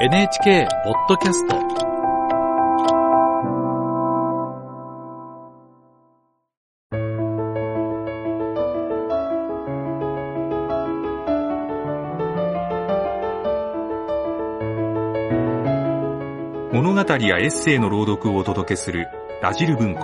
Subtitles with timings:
[0.00, 1.56] NHK ポッドキャスト。
[16.72, 19.08] 物語やエッセイの朗読をお届けする
[19.42, 20.02] ラジル文庫。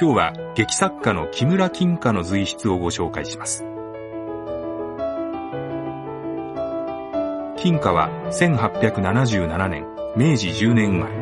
[0.00, 3.64] 今日は劇作家の木村金花の随筆をご紹介します。
[7.62, 11.12] 金花は1877年明治10年生まれ。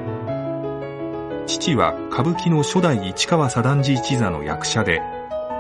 [1.47, 5.03] 父は歌舞伎の初代市川左団次一座の役者で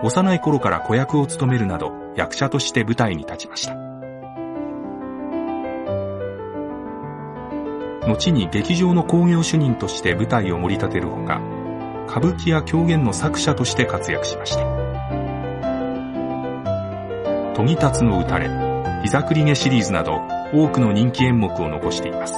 [0.03, 3.75] 幼い頃から子役を務めるなど役者として舞台に立ちました。
[8.09, 11.43] 後に劇場の興行主任として舞台を盛り立てるほか
[12.09, 14.63] 歌舞伎や狂言の作者として活躍しました
[17.55, 18.49] 「研ぎ立つの打たれ」
[19.05, 22.35] 「膝栗毛」シリーズなど多くの人気演目を残しています。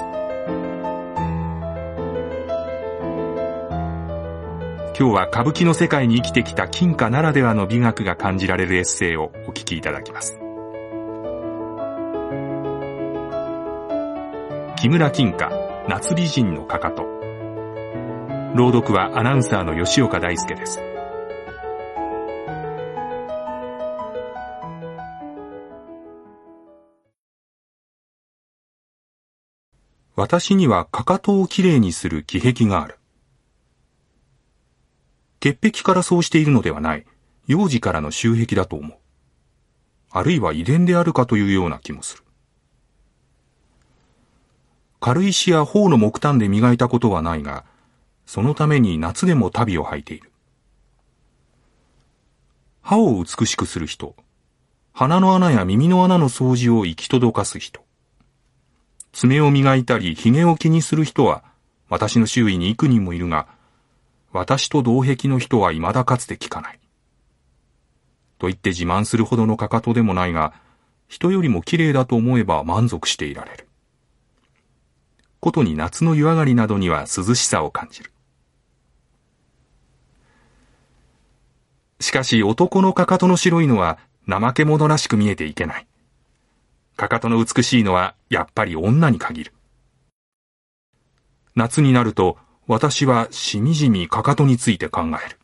[4.98, 10.38] 今日は歌舞伎の世界に生きてきた金貨ならではの美学が感じられるエッセイをお聞きいただきます。
[14.76, 15.50] 木村金貨
[15.88, 17.04] 夏美人のかかと。
[18.54, 20.91] 朗読はアナウンサーの吉岡大輔です。
[30.14, 32.98] 私にはかかとをきれいにする気癖がある。
[35.40, 37.06] 潔癖からそうしているのではない、
[37.46, 38.98] 幼児からの習癖だと思う。
[40.10, 42.22] あるいは遺伝であるかというような気もする。
[45.00, 47.64] 軽石や頬の木炭で磨いたことはないが、
[48.26, 50.30] そのために夏でも旅を履いている。
[52.82, 54.14] 歯を美しくする人、
[54.92, 57.80] 鼻の穴や耳の穴の掃除を行き届かす人、
[59.12, 61.44] 爪を磨いたり髭を気にする人は
[61.88, 63.46] 私の周囲に幾人もいるが、
[64.32, 66.80] 私と同癖の人は未だかつて聞かない。
[68.38, 70.54] と言って自慢するほどのかかとでもないが、
[71.06, 73.68] 人よりも綺麗だと思えば満足していられる。
[75.40, 78.10] ことに夏の湯上がりなどには涼しさを感じる。
[82.00, 85.86] しかし男のかかとの白いのは怠け者らしく見えていけない。
[86.96, 89.52] かかとの美しいのはやっぱり女に限る。
[91.54, 95.38] 夏になると私はしみじみかかとについて考える。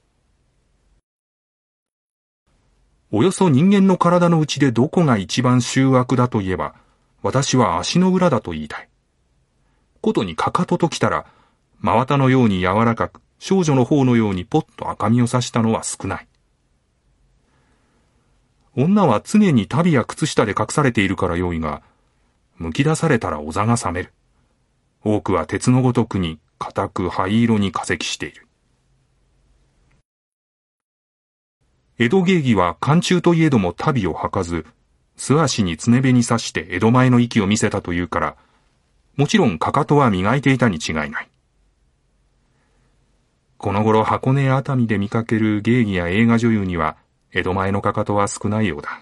[3.11, 6.75] およそ人間の体のうちでどこが一番醜悪だといえば、
[7.23, 8.89] 私は足の裏だと言いたい。
[10.03, 11.27] ことにかかとときたら、
[11.81, 16.28] 真綿のように柔らかく、少女の方のようにポッと赤みをさしたのは少ない。
[18.81, 21.83] 女は常に足袋や靴下で隠されているから良いが、
[22.61, 24.13] 剥き出されたらお座が冷める。
[25.03, 28.47] 多くは鉄のごとくに固く灰色に化石している。
[31.99, 34.65] 江戸芸妓は寒中といえども足袋を履かず、
[35.17, 38.37] 素足に爪辺に刺して江戸前の息を見せたというから、
[39.17, 41.29] もちろんかかとは磨いていたに違いない。
[43.57, 46.97] この頃箱根や熱海で見かける芸妓や映画女優には、
[47.39, 49.01] 江戸前のかかとは少ないようだ。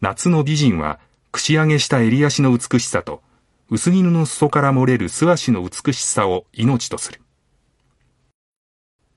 [0.00, 0.98] 夏の美人は、
[1.32, 3.22] 串上げした襟足の美しさと、
[3.70, 7.20] 薄絹の裾から漏れる素足の美しさを命とする。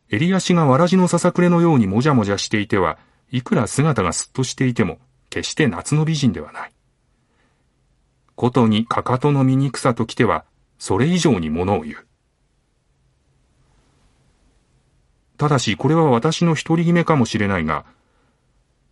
[0.10, 2.98] 襟足がわらじのささくれのようにもじゃもじゃしていては、
[3.32, 5.00] いくら姿がすっとしていても、
[5.30, 6.74] 決して夏の美人ではない。
[8.36, 10.46] ことにかかとの醜さときては、
[10.78, 12.09] それ以上にものを言う。
[15.40, 17.86] ただしこれは私の独り決めかもしれないが、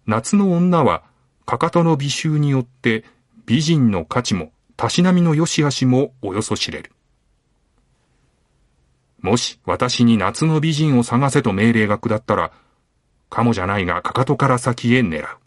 [0.06, 1.04] 夏の女は
[1.46, 3.04] かかとの美醜によって
[3.46, 6.94] 美人の価値もたしなみの良し悪しもおよそ知れる。
[9.20, 12.54] もし私に夏の美人を探せと命令が下ったら、
[13.30, 15.38] かもじゃないがかかとから先へ狙う。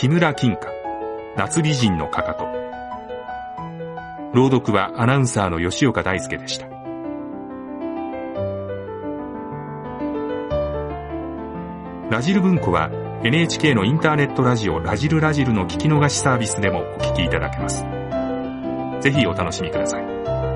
[0.00, 0.66] 木村金華
[1.36, 2.46] 夏美人のかかと。
[4.32, 6.66] 朗読はアナウンサーの吉岡大輔でした。
[12.08, 12.88] ラジル文庫は
[13.24, 17.84] NHK のインターネットラジオラジルラジルの聞き逃しサービスでもお聞きいただけます。
[19.02, 20.49] ぜひお楽しみください。